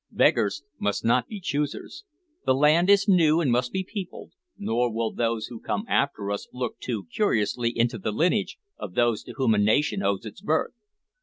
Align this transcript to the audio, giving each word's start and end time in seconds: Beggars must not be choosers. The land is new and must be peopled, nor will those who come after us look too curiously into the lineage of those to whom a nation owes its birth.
Beggars 0.09 0.63
must 0.79 1.05
not 1.05 1.27
be 1.27 1.39
choosers. 1.39 2.05
The 2.43 2.55
land 2.55 2.89
is 2.89 3.07
new 3.07 3.39
and 3.39 3.51
must 3.51 3.71
be 3.71 3.83
peopled, 3.83 4.31
nor 4.57 4.91
will 4.91 5.13
those 5.13 5.45
who 5.45 5.59
come 5.59 5.85
after 5.87 6.31
us 6.31 6.47
look 6.51 6.79
too 6.79 7.05
curiously 7.13 7.69
into 7.69 7.99
the 7.99 8.11
lineage 8.11 8.57
of 8.79 8.95
those 8.95 9.21
to 9.25 9.33
whom 9.33 9.53
a 9.53 9.59
nation 9.59 10.01
owes 10.01 10.25
its 10.25 10.41
birth. 10.41 10.73